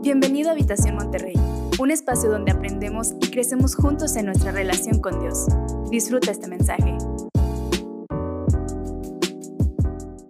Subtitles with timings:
[0.00, 1.34] Bienvenido a Habitación Monterrey,
[1.80, 5.46] un espacio donde aprendemos y crecemos juntos en nuestra relación con Dios.
[5.90, 6.96] Disfruta este mensaje.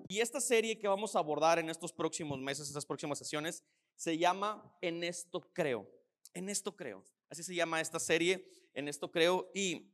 [0.08, 3.62] Y esta serie que vamos a abordar en estos próximos meses, estas próximas sesiones,
[3.94, 5.86] se llama En esto creo.
[6.32, 7.04] En esto creo.
[7.28, 9.50] Así se llama esta serie, En esto creo.
[9.54, 9.92] Y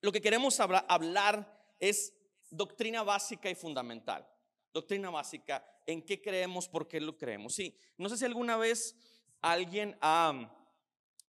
[0.00, 2.12] lo que queremos hablar es
[2.50, 4.26] doctrina básica y fundamental.
[4.74, 7.54] Doctrina básica, en qué creemos, por qué lo creemos.
[7.54, 8.96] Sí, no sé si alguna vez
[9.40, 10.52] alguien ha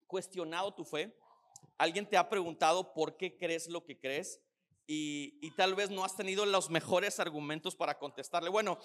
[0.08, 1.16] cuestionado tu fe,
[1.78, 4.42] alguien te ha preguntado por qué crees lo que crees
[4.88, 8.50] y, tal vez no has tenido los mejores argumentos para contestarle.
[8.50, 8.78] Bueno,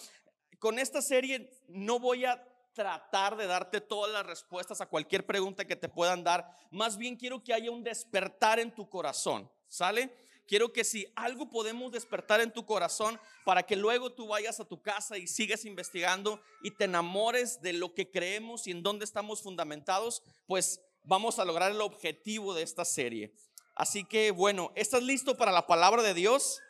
[0.58, 2.42] con esta serie no voy a
[2.74, 6.48] tratar de darte todas las respuestas a cualquier pregunta que te puedan dar.
[6.70, 9.50] Más bien quiero que haya un despertar en tu corazón.
[9.68, 10.14] ¿Sale?
[10.46, 14.64] Quiero que si algo podemos despertar en tu corazón para que luego tú vayas a
[14.64, 19.04] tu casa y sigas investigando y te enamores de lo que creemos y en dónde
[19.04, 23.34] estamos fundamentados, pues vamos a lograr el objetivo de esta serie.
[23.74, 26.60] Así que bueno, ¿estás listo para la palabra de Dios?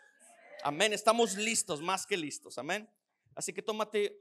[0.64, 2.90] Amén, estamos listos, más que listos, amén.
[3.34, 4.18] Así que tómate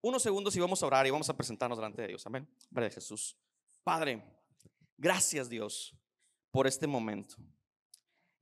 [0.00, 2.48] unos segundos y vamos a orar y vamos a presentarnos delante de Dios, amén.
[2.72, 3.36] Padre Jesús.
[3.84, 4.22] Padre,
[4.96, 5.94] gracias Dios
[6.50, 7.36] por este momento.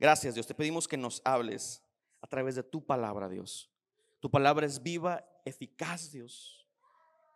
[0.01, 1.83] Gracias Dios, te pedimos que nos hables
[2.23, 3.71] a través de tu palabra, Dios.
[4.19, 6.67] Tu palabra es viva, eficaz, Dios,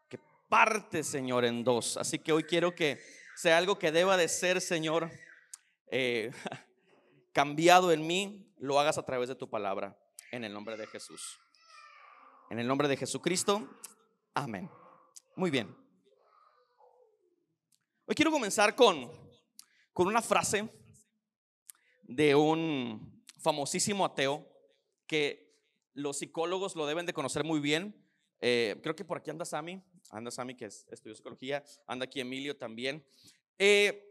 [0.08, 1.98] que parte, Señor, en dos.
[1.98, 2.98] Así que hoy quiero que
[3.36, 5.10] sea algo que deba de ser, Señor,
[5.88, 6.30] eh,
[7.34, 9.98] cambiado en mí, lo hagas a través de tu palabra,
[10.32, 11.38] en el nombre de Jesús.
[12.48, 13.78] En el nombre de Jesucristo,
[14.32, 14.70] amén.
[15.36, 15.76] Muy bien.
[18.06, 19.10] Hoy quiero comenzar con,
[19.92, 20.66] con una frase
[22.06, 24.48] de un famosísimo ateo
[25.06, 25.44] que
[25.92, 27.94] los psicólogos lo deben de conocer muy bien.
[28.40, 32.56] Eh, creo que por aquí anda Sami, anda Sami que estudió psicología, anda aquí Emilio
[32.56, 33.06] también.
[33.58, 34.10] Eh,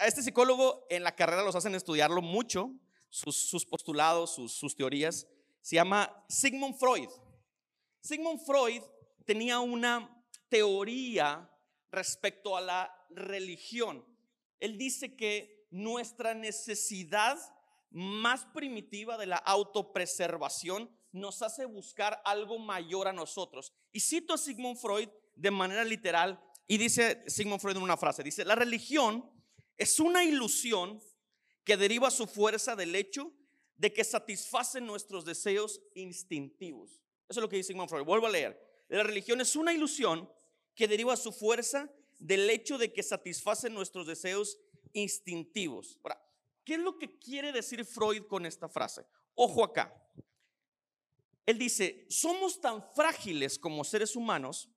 [0.00, 2.74] a este psicólogo en la carrera los hacen estudiarlo mucho,
[3.08, 5.26] sus, postulados, sus, sus teorías.
[5.60, 7.08] Se llama Sigmund Freud.
[8.00, 8.82] Sigmund Freud
[9.24, 11.50] tenía una teoría
[11.90, 14.04] respecto a la religión.
[14.60, 17.38] Él dice que nuestra necesidad
[17.90, 23.72] más primitiva de la autopreservación nos hace buscar algo mayor a nosotros.
[23.92, 28.22] Y cito a Sigmund Freud de manera literal y dice Sigmund Freud en una frase,
[28.22, 29.30] dice, la religión
[29.76, 31.00] es una ilusión
[31.64, 33.32] que deriva su fuerza del hecho
[33.76, 37.02] de que satisface nuestros deseos instintivos.
[37.28, 38.04] Eso es lo que dice Sigmund Freud.
[38.04, 38.60] Vuelvo a leer.
[38.88, 40.30] La religión es una ilusión
[40.74, 44.58] que deriva su fuerza del hecho de que satisface nuestros deseos
[44.96, 45.98] instintivos.
[46.02, 46.20] Ahora,
[46.64, 49.06] ¿qué es lo que quiere decir Freud con esta frase?
[49.34, 49.94] Ojo acá.
[51.44, 54.68] Él dice, somos tan frágiles como seres humanos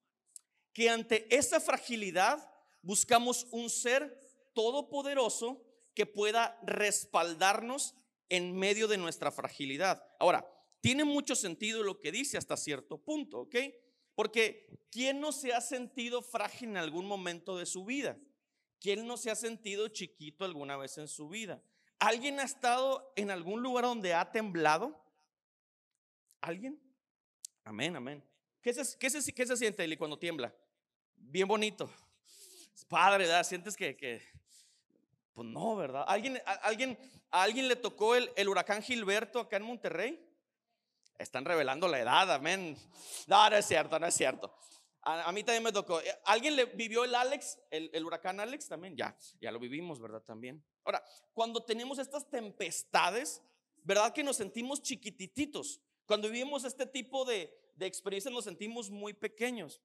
[0.73, 4.19] que ante esa fragilidad buscamos un ser
[4.53, 5.63] todopoderoso
[5.95, 7.95] que pueda respaldarnos
[8.29, 10.03] en medio de nuestra fragilidad.
[10.19, 10.47] Ahora,
[10.81, 13.55] tiene mucho sentido lo que dice hasta cierto punto, ¿ok?
[14.15, 18.17] Porque ¿quién no se ha sentido frágil en algún momento de su vida?
[18.79, 21.61] ¿Quién no se ha sentido chiquito alguna vez en su vida?
[21.99, 24.99] ¿Alguien ha estado en algún lugar donde ha temblado?
[26.41, 26.81] ¿Alguien?
[27.63, 28.23] Amén, amén.
[28.61, 30.53] ¿Qué se, qué se, qué se siente, Eli, cuando tiembla?
[31.15, 31.89] Bien bonito.
[32.87, 33.43] Padre, ¿verdad?
[33.43, 34.21] Sientes que, que
[35.33, 36.05] pues no, ¿verdad?
[36.07, 36.97] ¿Alguien, alguien,
[37.31, 40.25] ¿A alguien le tocó el, el huracán Gilberto acá en Monterrey?
[41.17, 42.77] Están revelando la edad, amén.
[43.27, 44.55] No, no es cierto, no es cierto.
[45.01, 46.01] A, mí también me tocó.
[46.01, 48.95] Eh, ¿Alguien le vivió el Alex, el, huracán Alex también?
[48.95, 50.21] Ya, ya lo vivimos, ¿verdad?
[50.21, 50.63] También.
[50.83, 53.41] Ahora, cuando tenemos estas tempestades,
[53.83, 55.81] ¿verdad que nos sentimos chiquititos?
[56.05, 59.81] Cuando vivimos este tipo de, de experiencias nos sentimos muy pequeños.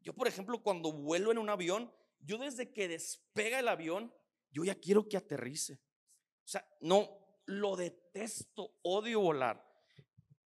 [0.00, 4.14] Yo, por ejemplo, cuando vuelo en un avión, yo desde que despega el avión,
[4.52, 5.80] yo ya quiero que aterrice.
[6.44, 9.66] O sea, no, lo detesto, odio volar.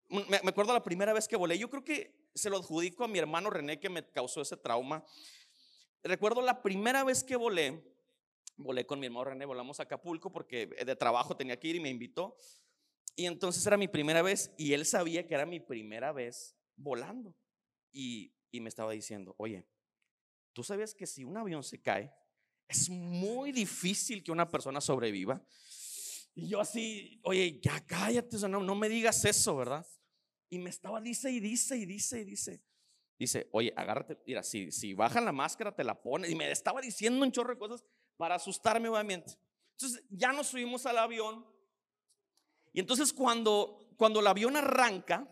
[0.07, 3.19] Me acuerdo la primera vez que volé, yo creo que se lo adjudico a mi
[3.19, 5.05] hermano René que me causó ese trauma.
[6.03, 7.83] Recuerdo la primera vez que volé,
[8.57, 11.79] volé con mi hermano René, volamos a Acapulco porque de trabajo tenía que ir y
[11.79, 12.35] me invitó.
[13.15, 17.35] Y entonces era mi primera vez y él sabía que era mi primera vez volando.
[17.91, 19.67] Y, y me estaba diciendo, oye,
[20.53, 22.13] ¿tú sabes que si un avión se cae,
[22.67, 25.43] es muy difícil que una persona sobreviva?
[26.35, 29.85] Y yo así, oye, ya cállate, no, no me digas eso, ¿verdad?
[30.49, 32.63] Y me estaba, dice y dice y dice y dice.
[33.17, 36.31] Dice, oye, agárrate, mira, si, si bajan la máscara, te la pones.
[36.31, 37.85] Y me estaba diciendo un chorro de cosas
[38.17, 39.37] para asustarme, obviamente.
[39.73, 41.45] Entonces ya nos subimos al avión.
[42.71, 45.27] Y entonces cuando, cuando el avión arranca,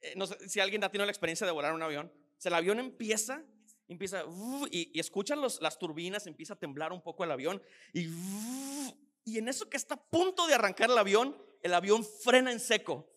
[0.00, 2.12] eh, no sé si alguien ha tenido la experiencia de volar un avión,
[2.42, 3.44] el avión empieza
[3.88, 4.24] empieza,
[4.70, 7.62] y, escuchan las turbinas, empieza a temblar un poco el avión,
[7.92, 8.08] y,
[9.24, 12.60] y en eso que está a punto de arrancar el avión, el avión frena en
[12.60, 13.08] seco.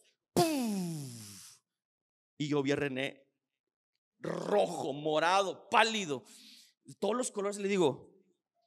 [2.39, 3.21] Y yo vi a René
[4.19, 6.24] rojo, morado, pálido,
[6.97, 7.57] todos los colores.
[7.57, 8.09] Le digo,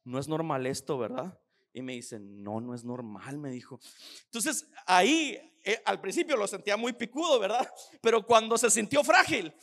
[0.04, 1.40] no es normal esto, ¿verdad?
[1.72, 3.80] Y me dice, no, no es normal, me dijo.
[4.26, 7.66] Entonces ahí, eh, al principio lo sentía muy picudo, ¿verdad?
[8.02, 9.54] Pero cuando se sintió frágil,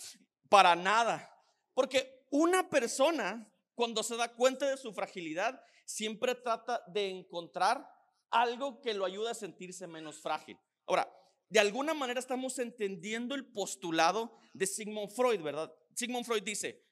[0.50, 1.32] para nada.
[1.76, 7.88] Porque una persona, cuando se da cuenta de su fragilidad, siempre trata de encontrar
[8.32, 10.58] algo que lo ayude a sentirse menos frágil.
[10.88, 11.08] Ahora,
[11.50, 15.74] de alguna manera estamos entendiendo el postulado de Sigmund Freud, ¿verdad?
[15.96, 16.84] Sigmund Freud dice,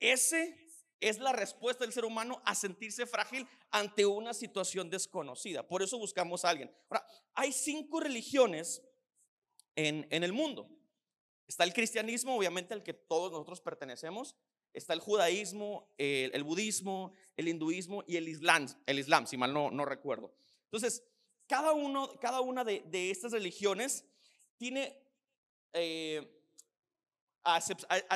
[0.00, 0.56] ese
[1.00, 5.66] es la respuesta del ser humano a sentirse frágil ante una situación desconocida.
[5.66, 6.70] Por eso buscamos a alguien.
[6.90, 8.82] Ahora, hay cinco religiones
[9.76, 10.68] en, el mundo.
[11.46, 14.36] Está el cristianismo, obviamente al que todos nosotros pertenecemos.
[14.72, 19.70] Está el judaísmo, el, budismo, el hinduismo y el islam, el islam si mal no,
[19.70, 20.32] no recuerdo.
[20.64, 21.02] Entonces,
[21.50, 24.04] cada, uno, cada una de, estas religiones
[24.56, 24.96] tiene,
[25.72, 26.40] eh,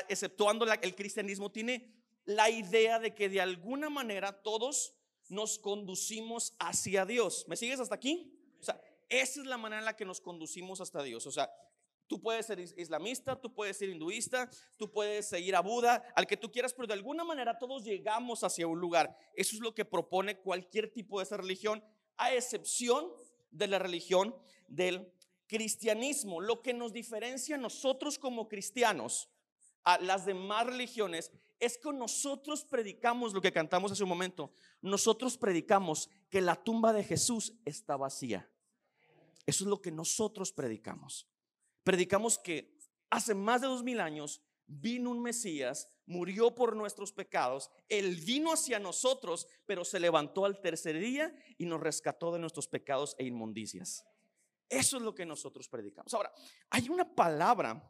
[0.09, 1.93] exceptuando el cristianismo, tiene
[2.27, 4.95] la idea de que de alguna manera todos
[5.29, 7.45] nos conducimos hacia Dios.
[7.49, 8.39] ¿Me sigues hasta aquí?
[8.61, 11.27] O sea, esa es la manera en la que nos conducimos hasta Dios.
[11.27, 11.51] O sea,
[12.07, 16.37] tú puedes ser islamista, tú puedes ser hinduista, tú puedes seguir a Buda, al que
[16.37, 19.19] tú quieras, pero de alguna manera todos llegamos hacia un lugar.
[19.35, 21.83] Eso es lo que propone cualquier tipo de esa religión,
[22.17, 23.13] a excepción
[23.55, 24.35] de la religión
[24.69, 25.13] del
[25.47, 26.41] cristianismo.
[26.41, 29.31] Lo que nos diferencia a nosotros como cristianos
[29.85, 31.31] a las demás religiones
[31.61, 34.53] es que nosotros predicamos lo que cantamos hace un momento.
[34.83, 38.51] Nosotros predicamos que la tumba de Jesús está vacía.
[39.47, 41.29] Eso es lo que nosotros predicamos.
[41.83, 42.77] Predicamos que
[43.11, 48.53] hace más de dos mil años vino un Mesías, murió por nuestros pecados, Él vino
[48.53, 53.25] hacia nosotros, pero se levantó al tercer día y nos rescató de nuestros pecados e
[53.25, 54.05] inmundicias.
[54.69, 56.13] Eso es lo que nosotros predicamos.
[56.15, 56.33] Ahora,
[56.71, 57.83] hay una palabra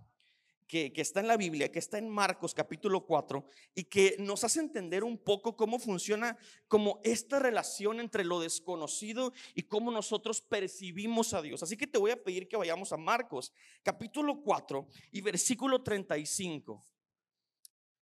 [0.66, 4.60] que, está en la Biblia, que está en Marcos capítulo 4 y que nos hace
[4.60, 6.36] entender un poco cómo funciona
[6.68, 11.62] como esta relación entre lo desconocido y cómo nosotros percibimos a Dios.
[11.62, 13.52] Así que te voy a pedir que vayamos a Marcos
[13.82, 16.84] capítulo 4 y versículo 35.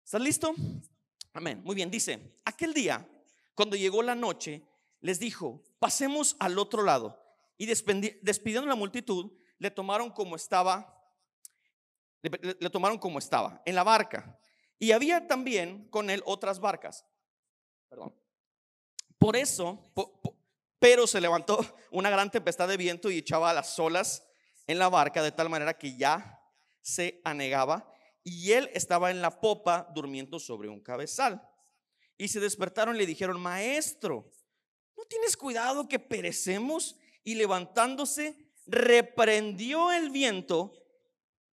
[0.03, 0.56] ¿Estás listo?
[1.33, 1.62] Amén.
[1.63, 3.07] Muy bien, dice, aquel día,
[3.53, 4.63] cuando llegó la noche,
[5.01, 7.24] les dijo, pasemos al otro lado.
[7.57, 10.97] Y despidiendo la multitud, le tomaron como estaba
[12.22, 14.40] le, tomaron como estaba, en la barca.
[14.80, 17.06] Y había también con él otras barcas.
[17.90, 18.16] Perdón.
[19.18, 19.92] Por eso,
[20.80, 21.60] pero se levantó
[21.92, 24.24] una gran tempestad de viento y echaba las olas
[24.68, 26.42] en la barca de tal manera que ya
[26.81, 27.92] se anegaba
[28.24, 31.42] y él estaba en la popa durmiendo sobre un cabezal.
[32.18, 34.30] Y se despertaron y le dijeron, maestro,
[34.98, 36.98] ¿no tienes cuidado que perecemos?
[37.24, 38.36] Y levantándose,
[38.66, 40.74] reprendió el viento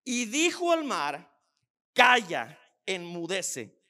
[0.05, 1.35] y dijo al mar,
[1.93, 3.81] calla, enmudece.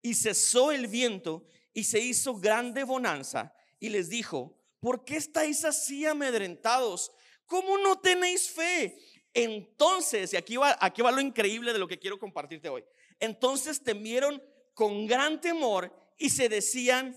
[0.00, 3.52] Y cesó el viento y se hizo grande bonanza.
[3.80, 7.10] Y les dijo, ¿por qué estáis así amedrentados?
[7.46, 8.98] ¿Cómo no tenéis fe?
[9.32, 12.84] Entonces, y aquí va, aquí va lo increíble de lo que quiero compartirte hoy.
[13.18, 14.42] Entonces temieron
[14.74, 17.16] con gran temor y se decían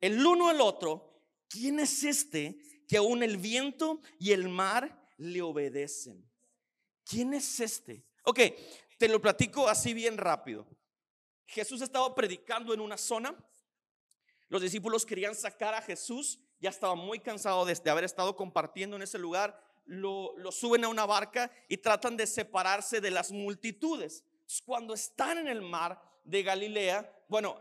[0.00, 5.42] el uno al otro, ¿quién es este que aún el viento y el mar le
[5.42, 6.24] obedecen?
[7.08, 8.04] ¿Quién es este?
[8.24, 8.40] Ok,
[8.98, 10.66] te lo platico así bien rápido.
[11.46, 13.34] Jesús estaba predicando en una zona.
[14.48, 16.40] Los discípulos querían sacar a Jesús.
[16.60, 19.62] Ya estaba muy cansado de, haber estado compartiendo en ese lugar.
[19.84, 24.24] Lo, suben a una barca y tratan de separarse de las multitudes.
[24.64, 27.60] Cuando están en el mar de Galilea, bueno,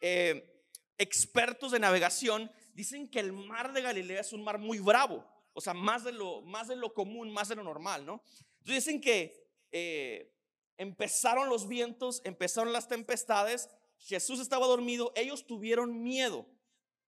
[0.00, 0.64] eh,
[0.96, 5.26] expertos de navegación dicen que el mar de Galilea es un mar muy bravo.
[5.52, 8.22] O sea, más de lo, más de lo común, más de lo normal, ¿no?
[8.60, 10.32] Entonces dicen que eh,
[10.76, 16.46] empezaron los vientos, empezaron las tempestades, Jesús estaba dormido, ellos tuvieron miedo,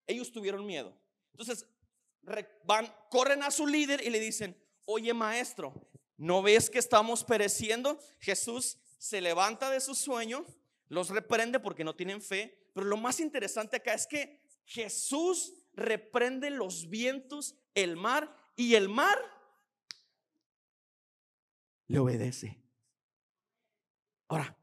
[0.06, 0.94] ellos tuvieron miedo.
[1.32, 1.66] Entonces
[2.64, 5.72] van, corren a su líder y le dicen, oye maestro,
[6.16, 7.98] ¿no ves que estamos pereciendo?
[8.20, 10.44] Jesús se levanta de su sueño,
[10.88, 16.50] los reprende porque no tienen fe, pero lo más interesante acá es que Jesús reprende
[16.50, 19.18] los vientos, el mar, y el mar
[21.92, 22.58] le obedece.
[24.28, 24.58] Ahora,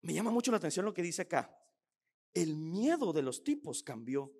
[0.00, 1.52] me llama mucho la atención lo que dice acá.
[2.32, 4.32] El miedo de los tipos cambió.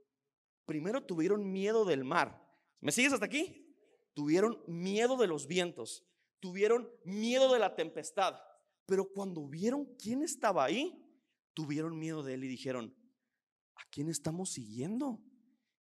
[0.65, 2.41] Primero tuvieron miedo del mar.
[2.81, 3.75] ¿Me sigues hasta aquí?
[4.15, 6.07] Tuvieron miedo de los vientos.
[6.39, 8.37] Tuvieron miedo de la tempestad.
[8.87, 11.05] Pero cuando vieron quién estaba ahí,
[11.55, 12.95] tuvieron miedo de él y dijeron,
[13.75, 15.21] ¿a quién estamos siguiendo?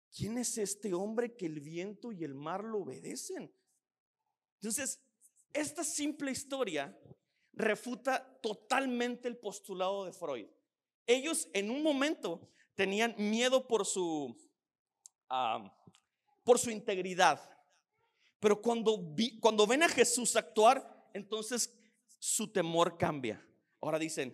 [0.10, 3.54] ¿Quién es este hombre que el viento y el mar lo obedecen?
[4.56, 5.07] Entonces,
[5.60, 6.98] esta simple historia
[7.54, 10.48] refuta totalmente el postulado de Freud.
[11.06, 14.38] Ellos en un momento tenían miedo por su,
[16.44, 17.42] por su integridad,
[18.40, 21.74] pero cuando, cuando ven a Jesús actuar, entonces
[22.20, 23.44] su temor cambia.
[23.82, 24.34] Ahora dicen,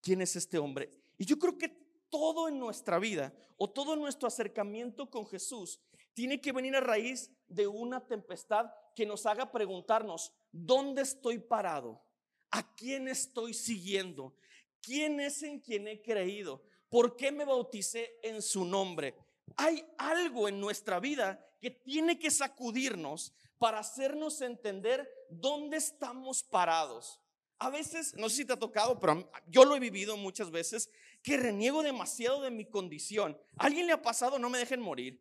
[0.00, 0.90] ¿quién es este hombre?
[1.18, 1.68] Y yo creo que
[2.08, 5.80] todo en nuestra vida o todo nuestro acercamiento con Jesús
[6.14, 12.02] tiene que venir a raíz de una tempestad que nos haga preguntarnos, ¿dónde estoy parado?
[12.50, 14.36] ¿A quién estoy siguiendo?
[14.80, 16.62] ¿Quién es en quien he creído?
[16.88, 19.14] ¿Por qué me bauticé en su nombre?
[19.56, 27.20] Hay algo en nuestra vida que tiene que sacudirnos para hacernos entender dónde estamos parados.
[27.58, 30.90] A veces, no sé si te ha tocado, pero yo lo he vivido muchas veces,
[31.22, 33.38] que reniego demasiado de mi condición.
[33.56, 34.38] ¿A alguien le ha pasado?
[34.38, 35.20] No me dejen morir.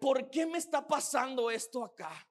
[0.00, 2.26] ¿Por qué me está pasando esto acá?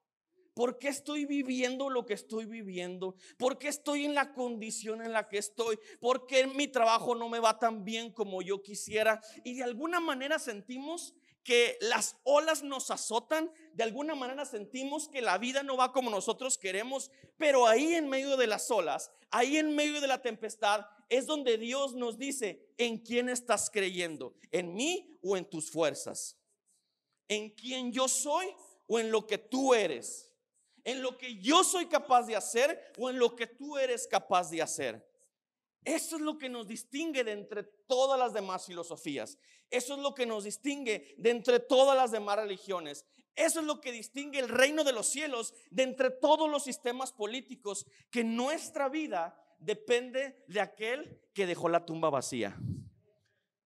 [0.56, 3.14] ¿Por qué estoy viviendo lo que estoy viviendo?
[3.36, 5.78] ¿Por qué estoy en la condición en la que estoy?
[6.00, 9.20] ¿Por qué mi trabajo no me va tan bien como yo quisiera?
[9.44, 11.12] Y de alguna manera sentimos
[11.44, 16.08] que las olas nos azotan, de alguna manera sentimos que la vida no va como
[16.08, 20.86] nosotros queremos, pero ahí en medio de las olas, ahí en medio de la tempestad,
[21.10, 24.34] es donde Dios nos dice, ¿en quién estás creyendo?
[24.50, 26.38] ¿En mí o en tus fuerzas?
[27.28, 28.46] ¿En quién yo soy
[28.86, 30.32] o en lo que tú eres?
[30.86, 34.50] En lo que yo soy capaz de hacer o en lo que tú eres capaz
[34.50, 35.04] de hacer.
[35.84, 39.36] Eso es lo que nos distingue de entre todas las demás filosofías.
[39.68, 43.04] Eso es lo que nos distingue de entre todas las demás religiones.
[43.34, 47.12] Eso es lo que distingue el reino de los cielos de entre todos los sistemas
[47.12, 52.56] políticos, que nuestra vida depende de aquel que dejó la tumba vacía.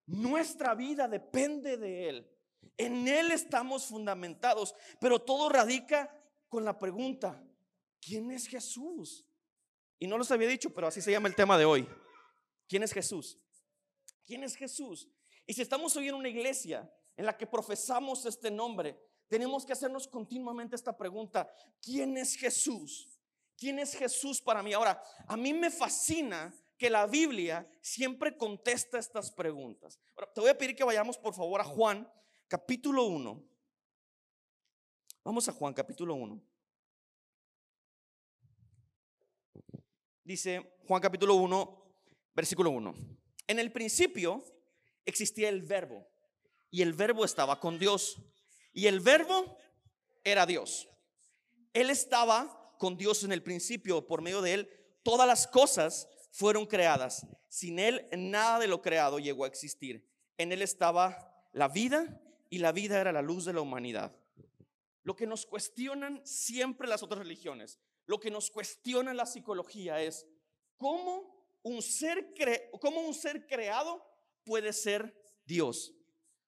[0.07, 2.31] Nuestra vida depende de Él.
[2.79, 6.11] En Él estamos fundamentados, pero todo radica
[6.51, 7.43] con la pregunta,
[8.01, 9.25] ¿quién es Jesús?
[9.99, 11.89] Y no los había dicho, pero así se llama el tema de hoy.
[12.69, 13.39] ¿Quién es Jesús?
[14.27, 15.09] ¿Quién es Jesús?
[15.47, 19.73] Y si estamos hoy en una iglesia en la que profesamos este nombre, tenemos que
[19.73, 21.49] hacernos continuamente esta pregunta,
[21.81, 23.09] ¿quién es Jesús?
[23.57, 24.73] ¿Quién es Jesús para mí?
[24.73, 30.01] Ahora, a mí me fascina que la Biblia siempre contesta estas preguntas.
[30.17, 32.11] Ahora, te voy a pedir que vayamos por favor a Juan
[32.49, 33.50] capítulo 1.
[35.23, 36.41] Vamos a Juan capítulo 1.
[40.25, 41.95] Dice Juan capítulo 1,
[42.35, 42.95] versículo 1.
[43.47, 44.43] En el principio
[45.05, 46.07] existía el verbo
[46.71, 48.23] y el verbo estaba con Dios
[48.73, 49.59] y el verbo
[50.25, 50.89] era Dios.
[51.75, 54.71] Él estaba con Dios en el principio, por medio de él
[55.03, 57.27] todas las cosas fueron creadas.
[57.49, 60.09] Sin él nada de lo creado llegó a existir.
[60.39, 64.17] En él estaba la vida y la vida era la luz de la humanidad.
[65.11, 70.25] Lo que nos cuestionan siempre las otras religiones, lo que nos cuestiona la psicología es
[70.77, 72.33] cómo un ser,
[72.81, 74.07] cómo un ser creado
[74.45, 75.13] puede ser
[75.45, 75.93] Dios.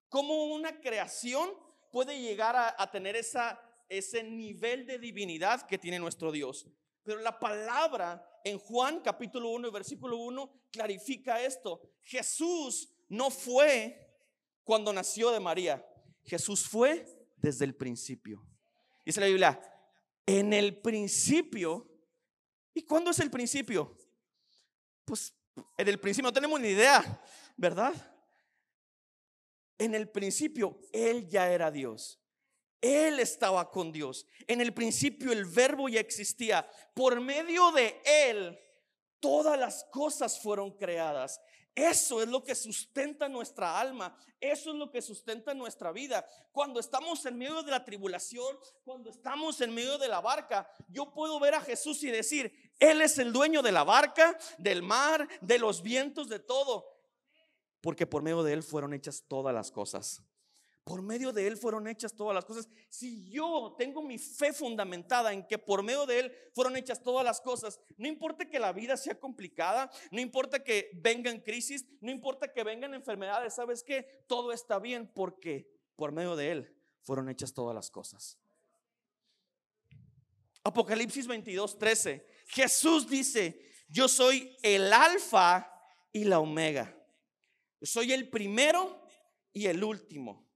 [0.09, 1.51] Cómo una creación
[1.91, 6.65] puede llegar a, tener ese nivel de divinidad que tiene nuestro Dios.
[7.03, 11.81] Pero la palabra en Juan capítulo 1 versículo 1 clarifica esto.
[12.03, 14.09] Jesús no fue
[14.63, 15.85] cuando nació de María.
[16.23, 17.05] Jesús fue
[17.39, 18.47] desde el principio.
[19.05, 19.61] Dice la Biblia,
[20.27, 21.89] en el principio.
[22.75, 23.97] ¿Y cuándo es el principio?
[25.05, 25.35] Pues
[25.77, 27.23] en el principio no tenemos ni idea,
[27.57, 27.93] ¿verdad?
[29.79, 32.21] En el principio Él ya era Dios.
[32.81, 34.27] Él estaba con Dios.
[34.47, 36.69] En el principio el verbo ya existía.
[36.95, 38.59] Por medio de Él,
[39.21, 41.41] todas las cosas fueron creadas.
[41.75, 46.27] Eso es lo que sustenta nuestra alma, eso es lo que sustenta nuestra vida.
[46.53, 51.13] Cuando estamos en medio de la tribulación, cuando estamos en medio de la barca, yo
[51.15, 55.27] puedo ver a Jesús y decir, Él es el dueño de la barca, del mar,
[55.41, 56.87] de los vientos, de todo.
[57.81, 60.23] Porque por medio de Él fueron hechas todas las cosas.
[60.85, 62.69] Por medio de Él fueron hechas todas las cosas.
[62.89, 67.25] Si yo tengo mi fe fundamentada en que por medio de Él fueron hechas todas
[67.25, 72.11] las cosas, no importa que la vida sea complicada, no importa que vengan crisis, no
[72.11, 74.25] importa que vengan enfermedades, ¿sabes qué?
[74.27, 78.39] Todo está bien porque por medio de Él fueron hechas todas las cosas.
[80.65, 82.27] Apocalipsis 22, 13.
[82.49, 85.73] Jesús dice, yo soy el alfa
[86.13, 86.97] y la omega.
[87.81, 89.05] Soy el primero
[89.53, 90.52] y el último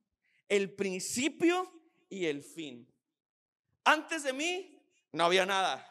[0.48, 1.72] el principio
[2.08, 2.92] y el fin.
[3.84, 5.86] Antes de mí no había nada.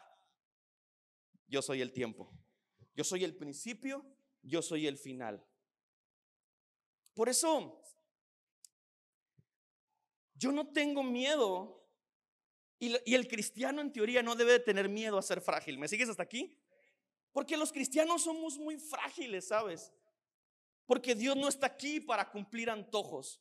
[1.48, 2.32] Yo soy el tiempo.
[2.94, 4.04] Yo soy el principio,
[4.42, 5.44] yo soy el final.
[7.14, 7.82] Por eso,
[10.34, 11.86] yo no tengo miedo
[12.78, 15.78] y, el cristiano en teoría no debe de tener miedo a ser frágil.
[15.78, 16.58] ¿Me sigues hasta aquí?
[17.32, 19.92] Porque los cristianos somos muy frágiles, ¿sabes?
[20.84, 23.40] Porque Dios no está aquí para cumplir antojos.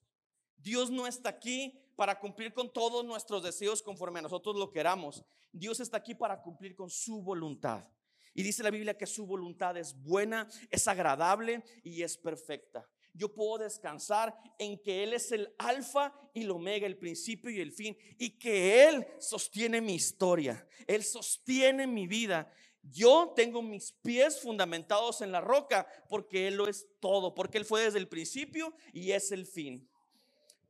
[0.57, 5.23] Dios no está aquí para cumplir con todos nuestros deseos conforme a nosotros lo queramos.
[5.51, 7.87] Dios está aquí para cumplir con su voluntad.
[8.33, 12.87] Y dice la Biblia que su voluntad es buena, es agradable y es perfecta.
[13.13, 17.61] Yo puedo descansar en que Él es el alfa y el omega, el principio y
[17.61, 22.51] el fin, y que Él sostiene mi historia, Él sostiene mi vida.
[22.81, 27.63] Yo tengo mis pies fundamentados en la roca porque Él lo es todo, porque Él
[27.63, 29.89] fue desde el principio y es el fin.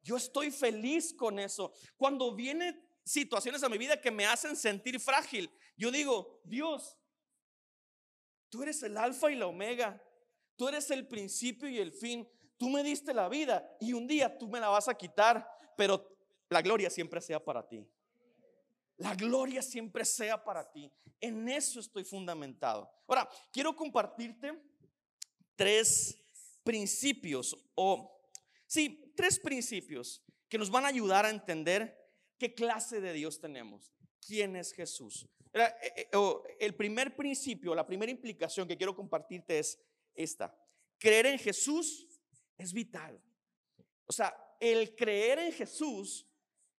[0.06, 1.74] Yo estoy feliz con eso.
[1.98, 6.96] Cuando vienen situaciones a mi vida que me hacen sentir frágil, yo digo, Dios,
[8.50, 10.00] tú eres el alfa y la omega.
[10.56, 12.30] Tú eres el principio y el fin.
[12.56, 16.16] Tú me diste la vida y un día tú me la vas a quitar, pero
[16.50, 17.90] la gloria siempre sea para ti.
[18.98, 20.92] La gloria siempre sea para ti.
[21.20, 22.88] En eso estoy fundamentado.
[23.08, 24.54] Ahora, quiero compartirte
[25.56, 26.16] tres
[26.64, 28.14] principios o,
[28.67, 31.98] sí, tres principios que nos van a ayudar a entender
[32.38, 33.91] qué clase de Dios tenemos,
[34.25, 35.27] quién es Jesús.
[35.53, 36.10] Eh, eh,
[36.60, 39.79] el primer principio, la primera implicación que quiero compartirte es
[40.13, 40.55] esta.
[40.98, 42.07] Creer en Jesús
[42.57, 43.22] es vital.
[44.05, 46.27] O sea, el creer en Jesús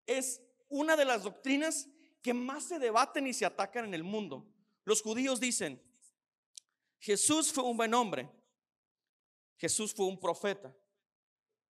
[0.07, 1.89] es una de las doctrinas
[2.23, 4.47] que más se debaten y se atacan en el mundo.
[4.85, 5.83] Los judíos dicen,
[6.99, 8.29] Jesús fue un buen hombre,
[9.57, 10.75] Jesús fue un profeta,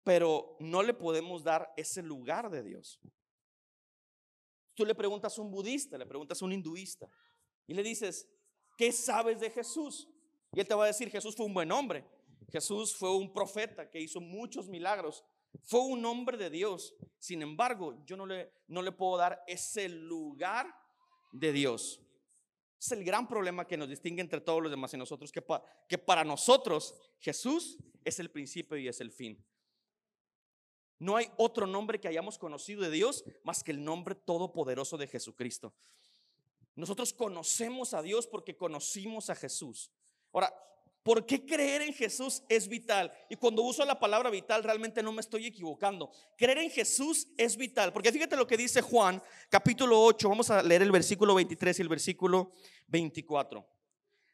[0.09, 2.99] pero no le podemos dar ese lugar de Dios.
[4.73, 7.07] Tú le preguntas a un budista, le preguntas a un hinduista
[7.67, 8.27] y le dices,
[8.75, 10.09] ¿qué sabes de Jesús?
[10.51, 12.03] Y él te va a decir, Jesús fue un buen hombre,
[12.51, 15.23] Jesús fue un profeta que hizo muchos milagros,
[15.61, 16.95] fue un hombre de Dios.
[17.19, 20.75] Sin embargo, yo no le, no le puedo dar ese lugar
[21.31, 22.01] de Dios.
[22.79, 25.45] Es el gran problema que nos distingue entre todos los demás y nosotros, que,
[25.87, 29.45] que para nosotros Jesús es el principio y es el fin.
[30.99, 35.07] No hay otro nombre que hayamos conocido de Dios más que el nombre todopoderoso de
[35.07, 35.73] Jesucristo.
[36.75, 39.91] Nosotros conocemos a Dios porque conocimos a Jesús.
[40.33, 40.53] Ahora,
[41.03, 43.13] ¿por qué creer en Jesús es vital?
[43.29, 46.11] Y cuando uso la palabra vital, realmente no me estoy equivocando.
[46.37, 47.93] Creer en Jesús es vital.
[47.93, 50.29] Porque fíjate lo que dice Juan, capítulo 8.
[50.29, 52.51] Vamos a leer el versículo 23 y el versículo
[52.87, 53.65] 24.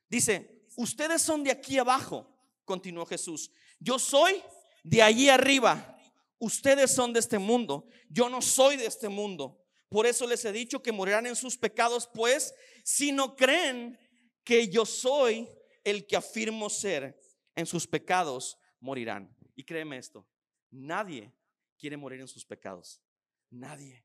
[0.10, 2.28] Dice, ustedes son de aquí abajo,
[2.64, 3.52] continuó Jesús.
[3.80, 4.42] Yo soy
[4.84, 5.95] de allí arriba.
[6.40, 9.62] Ustedes son de este mundo, yo no soy de este mundo.
[9.90, 13.98] Por eso les he dicho que morirán en sus pecados, pues si no creen
[14.44, 15.48] que yo soy
[15.84, 17.20] el que afirmo ser,
[17.56, 19.34] en sus pecados morirán.
[19.56, 20.28] Y créeme esto,
[20.70, 21.34] nadie
[21.78, 23.02] quiere morir en sus pecados.
[23.50, 24.05] Nadie.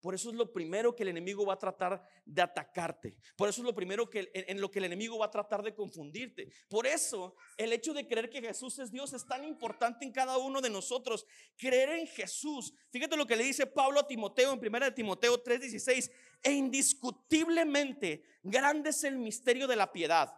[0.00, 3.18] Por eso es lo primero que el enemigo va a tratar de atacarte.
[3.36, 5.74] Por eso es lo primero que en lo que el enemigo va a tratar de
[5.74, 6.50] confundirte.
[6.68, 10.38] Por eso el hecho de creer que Jesús es Dios es tan importante en cada
[10.38, 11.26] uno de nosotros.
[11.56, 12.72] Creer en Jesús.
[12.90, 16.10] Fíjate lo que le dice Pablo a Timoteo en 1 de Timoteo 3:16.
[16.42, 20.34] E indiscutiblemente grande es el misterio de la piedad.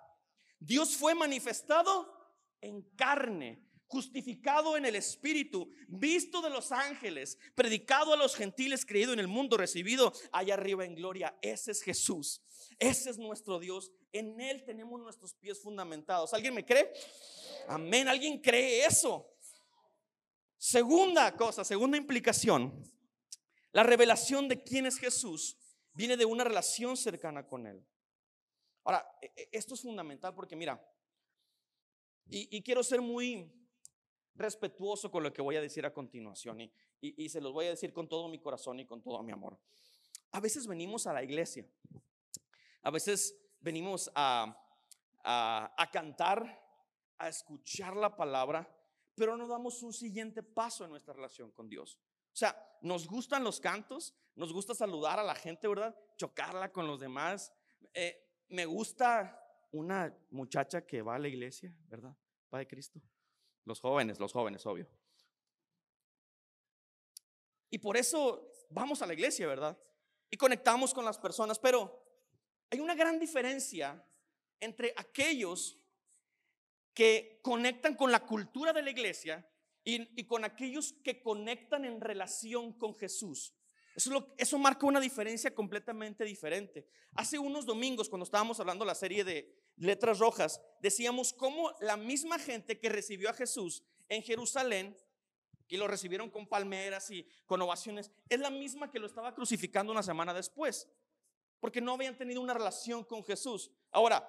[0.59, 2.13] Dios fue manifestado
[2.61, 9.13] en carne justificado en el Espíritu, visto de los ángeles, predicado a los gentiles, creído
[9.13, 11.37] en el mundo, recibido allá arriba en gloria.
[11.43, 12.41] Ese es Jesús.
[12.79, 13.93] Ese es nuestro Dios.
[14.11, 16.33] En Él tenemos nuestros pies fundamentados.
[16.33, 16.91] ¿Alguien me cree?
[17.69, 18.09] Amén.
[18.09, 19.29] ¿Alguien cree eso?
[20.57, 22.91] Segunda cosa, segunda implicación.
[23.73, 25.59] La revelación de quién es Jesús
[25.93, 27.87] viene de una relación cercana con Él.
[28.85, 30.83] Ahora, e, e, esto es fundamental porque mira,
[32.31, 33.53] y, y quiero ser muy
[34.35, 36.61] respetuoso con lo que voy a decir a continuación
[37.01, 39.59] y, se los voy a decir con todo mi corazón y con todo mi amor.
[40.31, 41.67] A veces venimos a la iglesia,
[42.83, 44.59] a veces venimos a,
[45.93, 46.61] cantar,
[47.19, 48.69] a escuchar la palabra,
[49.15, 51.99] pero no damos un siguiente paso en nuestra relación con Dios.
[52.33, 55.95] O sea, nos gustan los cantos, nos gusta saludar a la gente, ¿verdad?
[56.17, 57.53] Chocarla con los demás.
[57.93, 58.17] Eh,
[58.49, 59.39] me gusta
[59.71, 62.17] una muchacha que va a la iglesia, ¿verdad?
[62.49, 63.03] Padre Cristo.
[63.65, 64.87] Los jóvenes, los jóvenes, obvio.
[67.71, 69.79] Y por eso vamos a la iglesia, ¿verdad?
[70.31, 72.03] Y conectamos con las personas, pero
[72.71, 74.05] hay una gran diferencia
[74.61, 75.79] entre aquellos
[76.95, 79.49] que conectan con la cultura de la iglesia
[79.85, 83.55] y, con aquellos que conectan en relación con Jesús.
[83.95, 86.87] Eso, marca una diferencia completamente diferente.
[87.15, 91.97] Hace unos domingos, cuando estábamos hablando de la serie de letras rojas, decíamos cómo la
[91.97, 94.97] misma gente que recibió a Jesús en Jerusalén
[95.69, 99.93] y lo recibieron con palmeras y con ovaciones, es la misma que lo estaba crucificando
[99.93, 100.89] una semana después,
[101.61, 103.71] porque no habían tenido una relación con Jesús.
[103.91, 104.29] Ahora,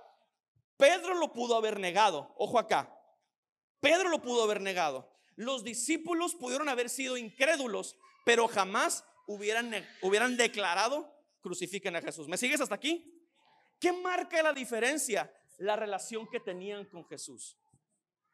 [0.78, 2.98] Pedro lo pudo haber negado, ojo acá,
[3.80, 5.12] Pedro lo pudo haber negado.
[5.36, 12.28] Los discípulos pudieron haber sido incrédulos, pero jamás hubieran, hubieran declarado, crucifiquen a Jesús.
[12.28, 13.14] ¿Me sigues hasta aquí?
[13.80, 15.34] ¿Qué marca la diferencia?
[15.58, 17.58] La relación que tenían con Jesús.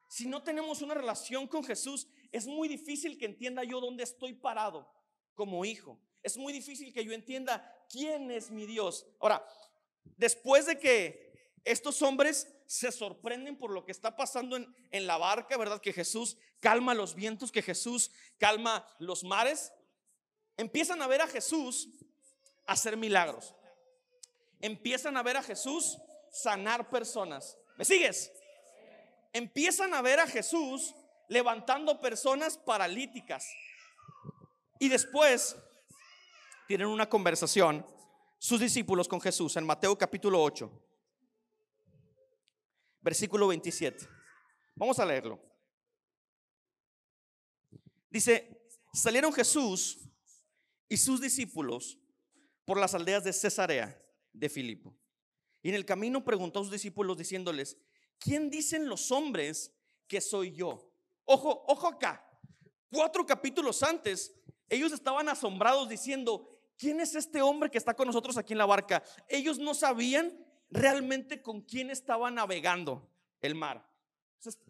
[0.10, 4.34] Si no tenemos una relación con Jesús, es muy difícil que entienda yo dónde estoy
[4.34, 4.92] parado
[5.36, 6.00] como hijo.
[6.24, 9.06] Es muy difícil que yo entienda quién es mi Dios.
[9.20, 9.46] Ahora,
[10.18, 15.18] después de que estos hombres se sorprenden por lo que está pasando en, en, la
[15.18, 15.82] barca, ¿verdad?
[15.82, 19.72] Que Jesús calma los vientos, que Jesús calma los mares.
[20.60, 21.90] Empiezan a ver a Jesús
[22.66, 23.56] hacer milagros.
[24.62, 25.98] Empiezan a ver a Jesús
[26.32, 27.58] sanar personas.
[27.78, 28.32] ¿Me sigues?
[29.34, 30.96] empiezan a ver a Jesús
[31.28, 33.48] levantando personas paralíticas.
[34.80, 35.56] Y después
[36.68, 37.86] tienen una conversación
[38.38, 40.72] sus discípulos con Jesús en Mateo capítulo 8,
[43.02, 44.08] versículo 27.
[44.76, 45.40] Vamos a leerlo.
[48.10, 50.00] Dice, salieron Jesús
[50.90, 52.00] y sus discípulos
[52.66, 54.96] por las aldeas de Cesarea de Filipo.
[55.62, 57.78] Y en el camino preguntó a sus discípulos diciéndoles,
[58.18, 59.74] ¿quién dicen los hombres
[60.08, 60.92] que soy yo?
[61.26, 62.26] Ojo, ojo acá.
[62.92, 64.36] Cuatro capítulos antes,
[64.68, 68.66] ellos estaban asombrados diciendo, ¿quién es este hombre que está con nosotros aquí en la
[68.66, 69.04] barca?
[69.28, 73.08] Ellos no sabían realmente con quién estaba navegando
[73.42, 73.88] el mar.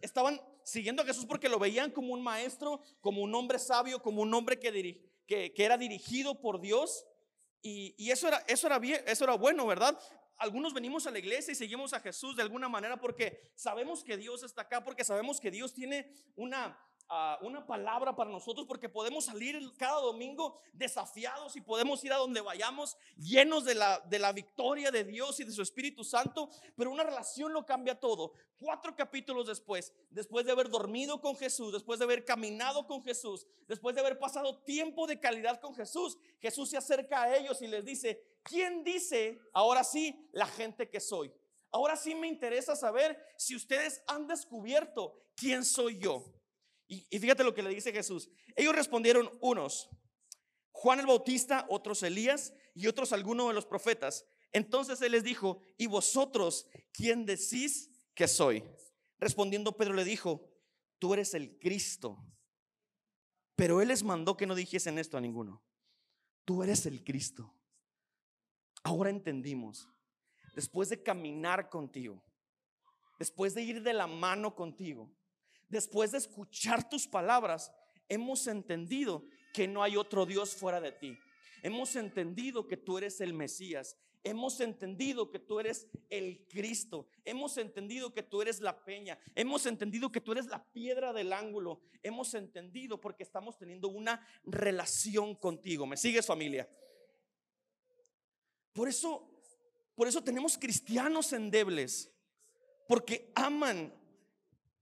[0.01, 4.21] Estaban siguiendo a Jesús porque lo veían como un maestro, como un hombre sabio, como
[4.21, 4.71] un hombre que,
[5.29, 7.05] que, era dirigido por Dios.
[7.61, 9.97] Y, y, eso, era, eso, era bien, eso era bueno, ¿verdad?
[10.37, 14.15] algunos venimos a la iglesia y seguimos a Jesús de alguna manera porque sabemos que
[14.15, 16.79] Dios está acá, porque sabemos que Dios tiene una
[17.41, 22.41] una palabra para nosotros porque podemos salir cada domingo desafiados y podemos ir a donde
[22.41, 26.91] vayamos llenos de la, de la victoria de Dios y de su Espíritu Santo, pero
[26.91, 28.34] una relación lo cambia todo.
[28.60, 33.48] Cuatro capítulos después, después de haber dormido con Jesús, después de haber caminado con Jesús,
[33.67, 37.67] después de haber pasado tiempo de calidad con Jesús, Jesús se acerca a ellos y
[37.67, 41.34] les dice, ¿quién dice ahora sí la gente que soy?
[41.72, 46.38] Ahora sí me interesa saber si ustedes han descubierto quién soy yo.
[46.91, 48.32] Y, fíjate lo que le dice Jesús.
[48.56, 49.89] Ellos respondieron unos,
[50.71, 54.25] Juan el Bautista, otros Elías y otros algunos de los profetas.
[54.52, 58.63] Entonces él les dijo, ¿y vosotros quién decís que soy?
[59.19, 60.49] Respondiendo Pedro le dijo,
[60.97, 62.25] tú eres el Cristo.
[63.56, 65.63] Pero él les mandó que no dijesen esto a ninguno.
[66.43, 67.54] Tú eres el Cristo.
[68.82, 69.88] Ahora entendimos,
[70.56, 72.23] después de caminar contigo,
[73.19, 75.13] después de ir de la mano contigo,
[75.69, 77.71] después de escuchar tus palabras,
[78.08, 81.17] hemos entendido que no hay otro Dios fuera de ti.
[81.63, 83.97] Hemos entendido que tú eres el Mesías.
[84.23, 87.08] Hemos entendido que tú eres el Cristo.
[87.23, 89.17] Hemos entendido que tú eres la peña.
[89.34, 91.82] Hemos entendido que tú eres la piedra del ángulo.
[92.03, 95.86] Hemos entendido porque estamos teniendo una relación contigo.
[95.86, 96.69] ¿Me sigues familia?
[98.73, 99.41] Por eso,
[99.95, 102.12] por eso tenemos cristianos endebles.
[102.88, 103.93] Porque aman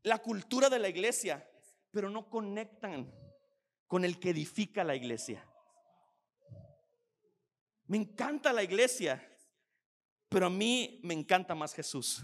[0.08, 1.50] la cultura de la iglesia,
[1.92, 3.14] pero no conectan
[3.88, 5.46] con el que edifica la iglesia.
[7.88, 9.22] Me encanta la iglesia,
[10.30, 12.24] pero a mí me encanta más Jesús.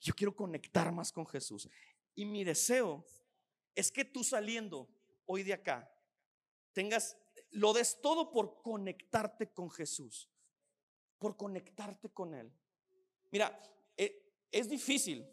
[0.00, 1.68] Yo quiero conectar más con Jesús.
[2.14, 3.06] Y mi deseo
[3.74, 4.88] es que tú saliendo
[5.26, 5.90] hoy de acá,
[6.72, 7.18] tengas,
[7.50, 10.30] lo des todo por conectarte con Jesús,
[11.18, 12.50] por conectarte con Él.
[13.30, 13.60] Mira,
[13.96, 15.26] e, es difícil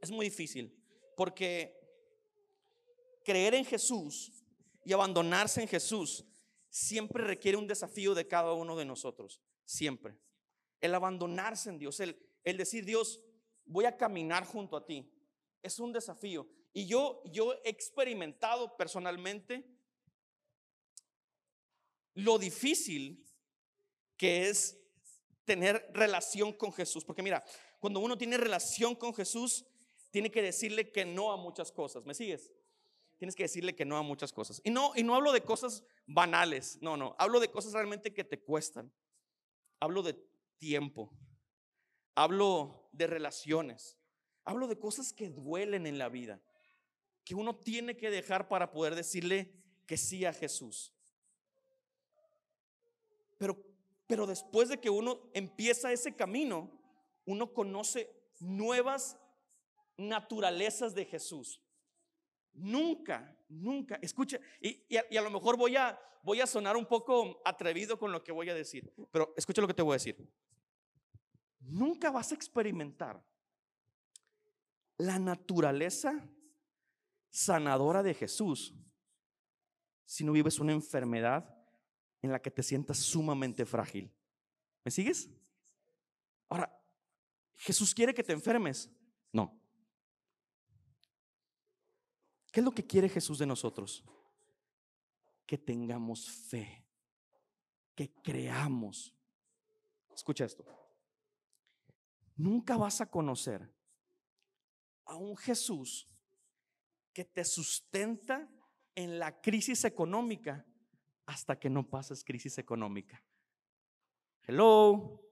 [0.00, 0.74] es muy difícil
[1.16, 1.78] porque
[3.24, 4.32] creer en Jesús
[4.84, 6.24] y abandonarse en Jesús
[6.70, 10.18] siempre requiere un desafío de cada uno de nosotros, siempre.
[10.80, 13.20] El abandonarse en Dios, el, decir, Dios,
[13.64, 15.12] voy a caminar junto a ti,
[15.62, 16.48] es un desafío.
[16.72, 19.66] Y yo, yo he experimentado personalmente
[22.14, 23.26] lo difícil
[24.16, 24.78] que es
[25.44, 27.04] tener relación con Jesús.
[27.04, 27.44] Porque mira,
[27.80, 29.66] cuando uno tiene relación con Jesús,
[30.10, 32.04] tiene que decirle que no a muchas cosas.
[32.04, 32.52] ¿Me sigues?
[33.18, 34.60] Tienes que decirle que no a muchas cosas.
[34.64, 38.24] Y no, y no hablo de cosas banales, no, no, hablo de cosas realmente que
[38.24, 38.92] te cuestan.
[39.80, 40.16] Hablo de
[40.58, 41.12] tiempo.
[42.14, 43.98] Hablo de relaciones.
[44.44, 46.40] Hablo de cosas que duelen en la vida,
[47.24, 49.52] que uno tiene que dejar para poder decirle
[49.86, 50.94] que sí a Jesús.
[53.36, 53.62] Pero,
[54.06, 56.70] pero después de que uno empieza ese camino,
[57.26, 59.18] uno conoce nuevas
[59.98, 61.60] naturalezas de Jesús.
[62.54, 67.40] Nunca Nunca, escucha, y, y, a, lo mejor voy a, voy a sonar un poco
[67.46, 70.30] atrevido con lo que voy a decir, pero escucha lo que te voy a decir.
[71.60, 73.24] Nunca vas a experimentar
[74.98, 76.28] la naturaleza
[77.30, 78.74] sanadora de Jesús
[80.04, 81.56] si no vives una enfermedad
[82.20, 84.12] en la que te sientas sumamente frágil.
[84.84, 85.30] ¿Me sigues?
[86.50, 86.74] Ahora,
[87.56, 88.90] ¿Jesús quiere que te enfermes?
[89.32, 89.57] No.
[92.58, 94.02] ¿Qué es lo que quiere Jesús de nosotros?
[95.46, 96.84] Que tengamos fe,
[97.94, 99.14] que creamos.
[100.12, 100.64] Escucha esto.
[102.34, 103.72] Nunca vas a conocer
[105.04, 106.08] a un Jesús
[107.12, 108.50] que te sustenta
[108.96, 110.66] en la crisis económica
[111.26, 113.22] hasta que no pases crisis económica.
[114.42, 115.22] Hello.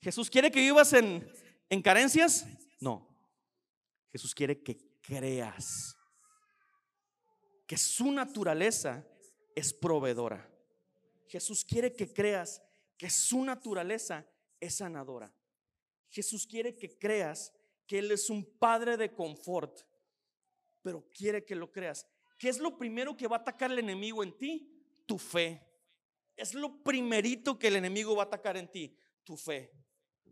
[0.00, 1.30] ¿Jesús quiere que vivas en,
[1.70, 2.44] en carencias?
[2.80, 3.08] No.
[4.10, 5.96] Jesús quiere que creas
[7.66, 9.06] que su naturaleza
[9.56, 10.46] es proveedora.
[11.26, 12.62] Jesús quiere que creas
[12.98, 14.26] que su naturaleza
[14.60, 15.34] es sanadora.
[16.10, 17.54] Jesús quiere que creas
[17.86, 19.80] que Él es un padre de confort,
[20.82, 22.06] pero quiere que lo creas.
[22.38, 24.70] ¿Qué es lo primero que va a atacar el enemigo en ti?
[25.06, 25.66] Tu fe.
[26.36, 28.94] Es lo primerito que el enemigo va a atacar en ti,
[29.24, 29.72] tu fe.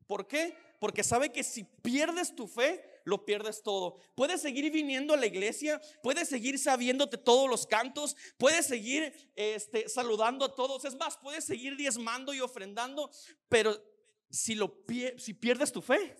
[0.06, 0.54] ¿Por qué?
[0.78, 4.00] Porque sabe que si pierdes tu fe, lo pierdes todo.
[4.16, 9.88] Puedes seguir viniendo a la iglesia, puedes seguir sabiéndote todos los cantos, puedes seguir este,
[9.88, 10.84] saludando a todos.
[10.84, 13.08] Es más, puedes seguir diezmando y ofrendando,
[13.48, 13.80] pero
[14.28, 14.82] si, lo,
[15.18, 16.16] si pierdes tu fe,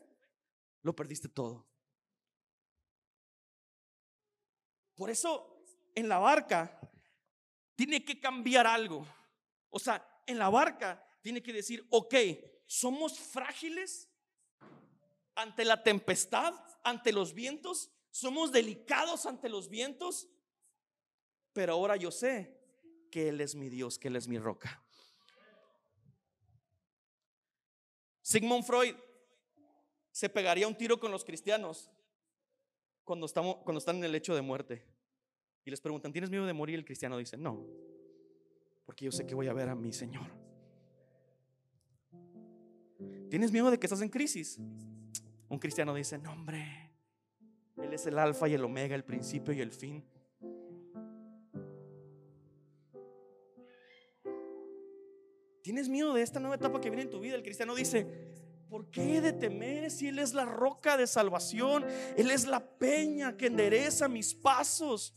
[0.83, 1.67] lo perdiste todo.
[4.95, 6.79] Por eso en la barca
[7.75, 9.05] tiene que cambiar algo.
[9.71, 12.15] O sea, en la barca tiene que decir, ok,
[12.65, 14.09] somos frágiles
[15.37, 20.29] ante la tempestad, ante los vientos, somos delicados ante los vientos,
[21.53, 22.59] pero ahora yo sé
[23.11, 24.83] que Él es mi Dios, que Él es mi roca.
[28.23, 28.97] Sigmund Freud
[30.11, 31.91] se pegaría un tiro con los cristianos
[33.05, 34.85] cuando, estamos, cuando están en el hecho de muerte.
[35.65, 36.79] Y les preguntan, ¿tienes miedo de morir?
[36.79, 37.67] El cristiano dice, no,
[38.87, 40.31] porque yo sé que voy a ver a mi Señor.
[43.29, 44.59] ¿Tienes miedo de que estás en crisis?
[45.49, 46.93] Un cristiano dice, no hombre,
[47.77, 50.05] Él es el alfa y el omega, el principio y el fin.
[55.63, 57.35] ¿Tienes miedo de esta nueva etapa que viene en tu vida?
[57.35, 58.07] El cristiano dice,
[58.69, 61.85] ¿por qué de temer si Él es la roca de salvación?
[62.17, 65.13] Él es la peña que endereza mis pasos.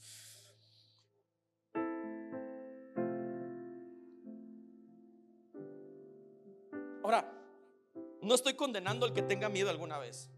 [8.30, 10.30] No estoy condenando al que tenga miedo alguna vez.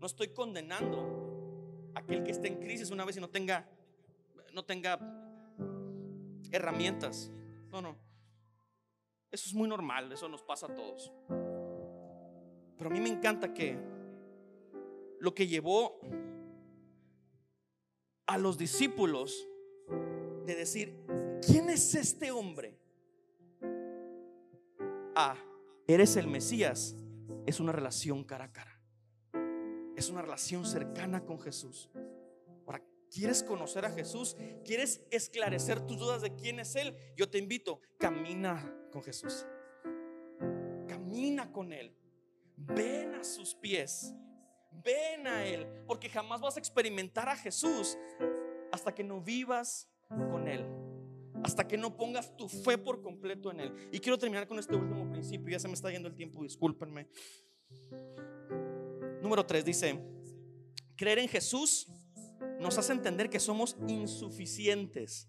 [0.00, 3.68] No estoy condenando a aquel que esté en crisis una vez y no tenga
[4.52, 4.98] no tenga
[6.50, 7.30] herramientas.
[7.70, 7.96] No, no.
[9.30, 11.12] Eso es muy normal, eso nos pasa a todos.
[12.76, 13.78] Pero a mí me encanta que
[15.20, 16.00] lo que llevó
[18.26, 19.48] a los discípulos
[20.44, 20.96] de decir,
[21.46, 22.76] ¿quién es este hombre?
[25.14, 25.36] Ah,
[25.86, 26.96] eres el Mesías,
[27.46, 28.80] es una relación cara a cara.
[29.96, 31.90] Es una relación cercana con Jesús.
[32.66, 34.36] Ahora, ¿quieres conocer a Jesús?
[34.64, 36.96] ¿Quieres esclarecer tus dudas de quién es Él?
[37.16, 39.46] Yo te invito, camina con Jesús.
[40.88, 41.96] Camina con Él.
[42.56, 44.14] Ven a sus pies.
[44.84, 45.66] Ven a Él.
[45.86, 47.98] Porque jamás vas a experimentar a Jesús
[48.72, 50.81] hasta que no vivas con Él.
[51.42, 53.72] Hasta que no pongas tu fe por completo en Él.
[53.90, 55.50] Y quiero terminar con este último principio.
[55.50, 57.08] Ya se me está yendo el tiempo, discúlpenme.
[59.20, 60.00] Número 3 dice,
[60.96, 61.88] creer en Jesús
[62.60, 65.28] nos hace entender que somos insuficientes.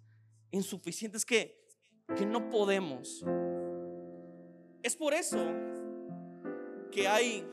[0.52, 1.68] Insuficientes que,
[2.16, 3.24] que no podemos.
[4.84, 5.38] Es por eso
[6.92, 7.48] que hay...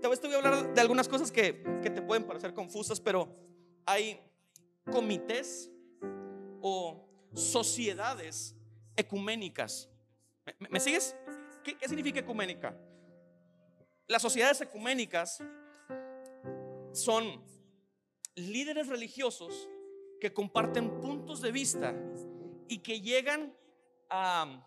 [0.00, 3.34] Tal vez te voy a hablar de algunas cosas que, te pueden parecer confusas, pero
[3.86, 4.20] hay
[4.90, 5.70] comités
[6.60, 8.56] o sociedades
[8.96, 9.88] ecuménicas.
[10.58, 11.16] ¿Me, sigues?
[11.62, 12.76] ¿Qué, ¿Qué significa ecuménica?
[14.08, 15.42] Las sociedades ecuménicas
[16.92, 17.42] son
[18.34, 19.68] líderes religiosos
[20.20, 21.94] que comparten puntos de vista
[22.68, 23.54] y que llegan
[24.08, 24.64] a,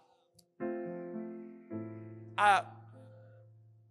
[2.37, 2.87] a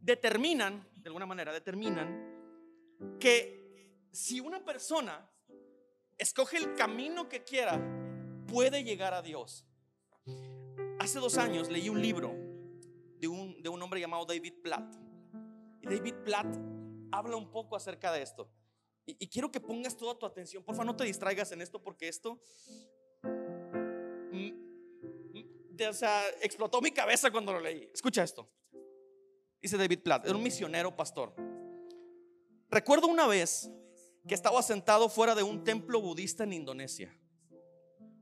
[0.00, 5.28] determinan, de alguna manera, determinan que si una persona
[6.18, 7.80] escoge el camino que quiera,
[8.46, 9.66] puede llegar a Dios.
[10.98, 12.34] Hace dos años leí un libro
[13.18, 14.94] de un, de un hombre llamado David Platt.
[15.82, 16.56] Y David Platt
[17.12, 18.50] habla un poco acerca de esto.
[19.06, 20.64] Y, quiero que pongas toda tu atención.
[20.64, 22.40] Por favor, no te distraigas en esto porque esto
[25.88, 27.90] o sea, explotó mi cabeza cuando lo leí.
[27.92, 28.48] Escucha esto.
[29.60, 31.34] Dice David Platt, era un misionero pastor.
[32.68, 33.70] Recuerdo una vez
[34.26, 37.14] que estaba sentado fuera de un templo budista en Indonesia.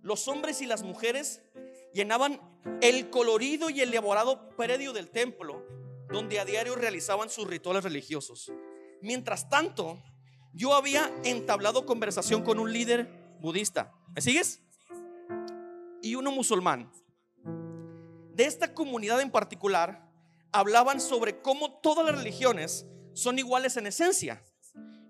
[0.02, 1.42] Los hombres y las mujeres
[1.92, 2.40] llenaban
[2.80, 5.64] el colorido y elaborado predio del templo,
[6.10, 8.52] donde a diario realizaban sus rituales religiosos.
[9.00, 10.02] Mientras tanto,
[10.52, 13.08] yo había entablado conversación con un líder
[13.40, 13.94] budista.
[14.14, 14.60] ¿Me sigues?
[16.02, 16.92] Y uno musulmán.
[18.34, 20.10] De esta comunidad en particular,
[20.50, 24.42] hablaban sobre cómo todas las religiones son iguales en esencia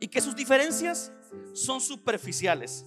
[0.03, 1.13] y que sus diferencias
[1.55, 2.85] son superficiales.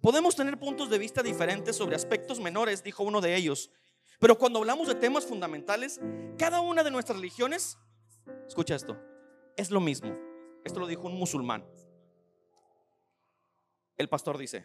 [0.00, 3.70] Podemos tener puntos de vista diferentes sobre aspectos menores, dijo uno de ellos,
[4.18, 6.00] pero cuando hablamos de temas fundamentales,
[6.38, 7.76] cada una de nuestras religiones,
[8.46, 8.98] escucha esto,
[9.54, 10.16] es lo mismo.
[10.64, 11.66] Esto lo dijo un musulmán.
[13.98, 14.64] El pastor dice,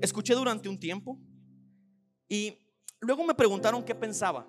[0.00, 1.20] escuché durante un tiempo
[2.30, 2.66] y
[3.00, 4.48] luego me preguntaron qué pensaba.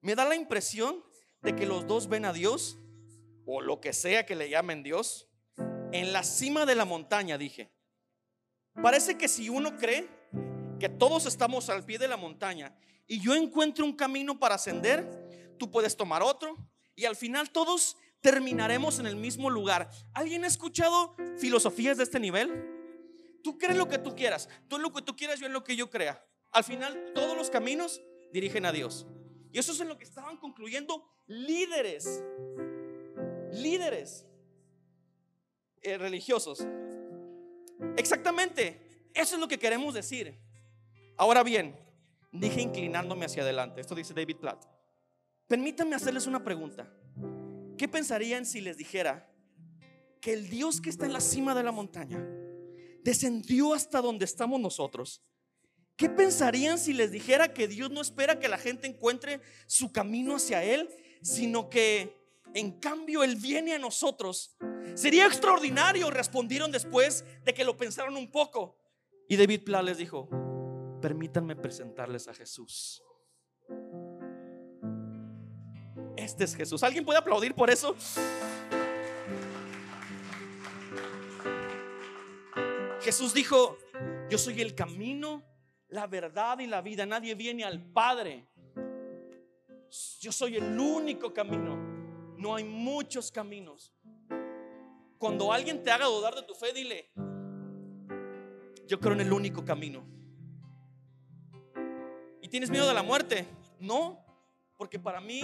[0.00, 1.04] Me da la impresión
[1.40, 2.79] de que los dos ven a Dios,
[3.46, 5.28] o lo que sea que le llamen Dios,
[5.92, 7.70] en la cima de la montaña, dije.
[8.82, 10.08] Parece que si uno cree
[10.78, 12.74] que todos estamos al pie de la montaña
[13.06, 16.56] y yo encuentro un camino para ascender, tú puedes tomar otro
[16.94, 19.90] y al final todos terminaremos en el mismo lugar.
[20.14, 22.78] ¿Alguien ha escuchado filosofías de este nivel?
[23.42, 25.90] Tú crees lo que tú quieras, tú lo que tú quieras, yo lo que yo
[25.90, 26.24] crea.
[26.52, 28.00] Al final todos los caminos
[28.32, 29.06] dirigen a Dios.
[29.52, 32.22] Y eso es en lo que estaban concluyendo líderes,
[33.52, 34.26] líderes
[35.82, 36.66] eh, religiosos.
[37.96, 40.38] Exactamente, eso es lo que queremos decir.
[41.16, 41.76] Ahora bien,
[42.32, 43.80] dije inclinándome hacia adelante.
[43.80, 44.64] Esto dice David Platt.
[45.46, 46.92] Permítanme hacerles una pregunta.
[47.76, 49.28] ¿Qué pensarían si les dijera
[50.20, 52.24] que el Dios que está en la cima de la montaña
[53.02, 55.22] descendió hasta donde estamos nosotros?
[55.96, 60.36] ¿Qué pensarían si les dijera que Dios no espera que la gente encuentre su camino
[60.36, 60.88] hacia Él,
[61.22, 62.19] sino que
[62.54, 64.56] en cambio Él viene a nosotros?
[64.94, 68.76] Sería extraordinario, respondieron después de que lo pensaron un poco.
[69.28, 70.28] Y David Pla les dijo,
[71.00, 73.02] permítanme presentarles a Jesús.
[76.16, 76.82] Este es Jesús.
[76.82, 77.96] ¿Alguien puede aplaudir por eso?
[83.00, 83.78] Jesús dijo,
[84.28, 85.42] yo soy el camino,
[85.88, 87.06] la verdad y la vida.
[87.06, 88.46] Nadie viene al Padre.
[90.20, 91.89] Yo soy el único camino.
[92.40, 93.92] No hay muchos caminos.
[95.18, 97.10] Cuando alguien te haga dudar de tu fe, dile,
[98.86, 100.02] yo creo en el único camino.
[102.40, 103.46] ¿Y tienes miedo de la muerte?
[103.78, 104.24] No,
[104.78, 105.42] porque para mí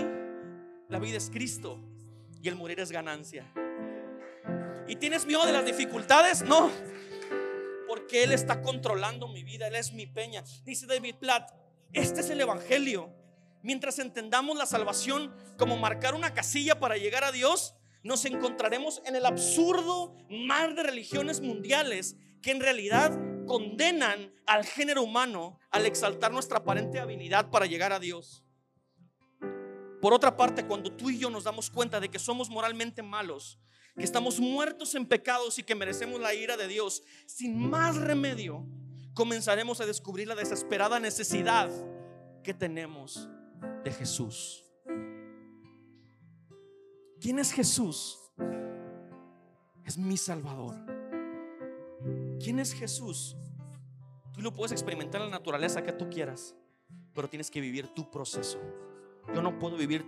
[0.89, 1.79] la vida es Cristo
[2.41, 3.45] y el morir es ganancia.
[4.89, 6.43] ¿Y tienes miedo de las dificultades?
[6.45, 6.71] No,
[7.89, 10.43] porque Él está controlando mi vida, Él es mi peña.
[10.65, 11.51] Dice David Platt,
[11.93, 13.13] este es el Evangelio.
[13.67, 17.75] Mientras entendamos la salvación como marcar una casilla para llegar a Dios,
[18.05, 23.11] nos encontraremos en el absurdo mar de religiones mundiales que en realidad
[23.45, 28.45] condenan al género humano al exaltar nuestra aparente habilidad para llegar a Dios.
[30.01, 33.59] Por otra parte, cuando tú y yo nos damos cuenta de que somos moralmente malos,
[33.97, 38.65] que estamos muertos en pecados y que merecemos la ira de Dios, sin más remedio,
[39.13, 41.69] comenzaremos a descubrir la desesperada necesidad
[42.45, 43.29] que tenemos
[43.85, 44.65] de Jesús.
[47.21, 48.19] ¿Quién es Jesús?
[49.85, 50.75] Es mi Salvador.
[52.43, 53.37] ¿Quién es Jesús?
[54.33, 56.55] Tú lo puedes experimentar en la naturaleza que tú quieras,
[57.15, 58.61] pero tienes que vivir tu proceso.
[59.35, 60.05] Yo no puedo vivir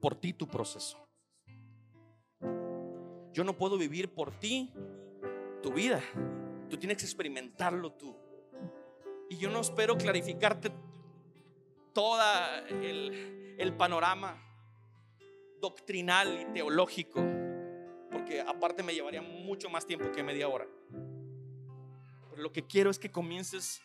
[0.00, 0.98] por ti tu proceso.
[3.32, 4.72] Yo no puedo vivir por ti
[5.62, 6.00] tu vida.
[6.70, 8.16] Tú tienes que experimentarlo tú.
[9.28, 10.70] Y yo no espero clarificarte
[11.96, 12.20] todo
[12.68, 14.36] el, panorama
[15.62, 17.24] doctrinal y teológico,
[18.12, 20.66] porque aparte me llevaría mucho más tiempo que media hora.
[22.28, 23.80] Pero lo que quiero es que comiences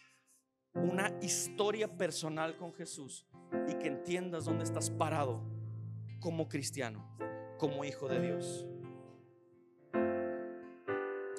[0.74, 3.26] una historia personal con Jesús
[3.70, 5.41] y que entiendas dónde estás parado
[6.20, 7.18] como cristiano,
[7.57, 8.68] como hijo de Dios.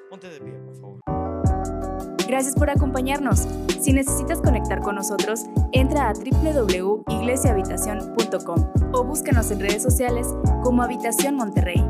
[0.08, 1.81] Ponte de pie, por favor.
[2.32, 3.46] Gracias por acompañarnos.
[3.78, 10.28] Si necesitas conectar con nosotros, entra a www.iglesiahabitacion.com o búscanos en redes sociales
[10.62, 11.84] como Habitación Monterrey.